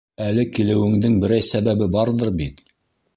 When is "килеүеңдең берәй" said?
0.59-1.45